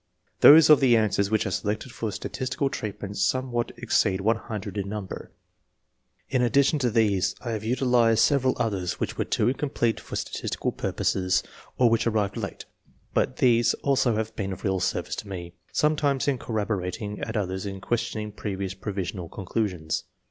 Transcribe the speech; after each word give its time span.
Those 0.39 0.71
of 0.71 0.79
the 0.79 0.97
answers 0.97 1.29
which 1.29 1.45
are 1.45 1.51
selected 1.51 1.91
for 1.91 2.11
statistical 2.11 2.71
treatment 2.71 3.19
somewhat 3.19 3.71
exceed 3.77 4.19
100 4.21 4.75
in 4.79 4.89
number. 4.89 5.31
In 6.27 6.41
addition 6.41 6.79
to 6.79 6.89
these, 6.89 7.35
I 7.41 7.51
have 7.51 7.63
utilized 7.63 8.21
several 8.21 8.55
others 8.57 8.99
which 8.99 9.15
were 9.19 9.25
too 9.25 9.47
incomplete 9.47 9.99
for 9.99 10.15
statistical 10.15 10.71
purposes, 10.71 11.43
or 11.77 11.87
which 11.91 12.07
arrived 12.07 12.35
late, 12.35 12.65
but 13.13 13.37
these 13.37 13.75
also 13.83 14.15
have 14.15 14.35
been 14.35 14.51
of 14.51 14.63
real 14.63 14.79
service 14.79 15.15
to 15.17 15.27
me; 15.27 15.53
sometimes 15.71 16.27
in 16.27 16.39
corroborating, 16.39 17.19
at 17.19 17.37
others 17.37 17.67
in 17.67 17.79
ques 17.79 18.01
tioning 18.05 18.35
previous 18.35 18.73
provisional 18.73 19.29
conclusions. 19.29 20.05